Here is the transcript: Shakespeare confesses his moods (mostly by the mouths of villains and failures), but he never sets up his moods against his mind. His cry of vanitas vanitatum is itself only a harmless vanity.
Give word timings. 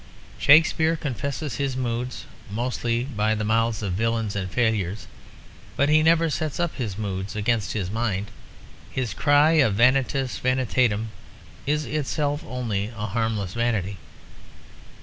Shakespeare 0.39 0.95
confesses 0.95 1.57
his 1.57 1.77
moods 1.77 2.25
(mostly 2.49 3.03
by 3.03 3.35
the 3.35 3.43
mouths 3.43 3.83
of 3.83 3.93
villains 3.93 4.35
and 4.35 4.49
failures), 4.49 5.05
but 5.75 5.89
he 5.89 6.01
never 6.01 6.27
sets 6.31 6.59
up 6.59 6.73
his 6.73 6.97
moods 6.97 7.35
against 7.35 7.73
his 7.73 7.91
mind. 7.91 8.31
His 8.89 9.13
cry 9.13 9.51
of 9.61 9.75
vanitas 9.75 10.39
vanitatum 10.39 11.09
is 11.67 11.85
itself 11.85 12.43
only 12.47 12.87
a 12.87 13.05
harmless 13.05 13.53
vanity. 13.53 13.97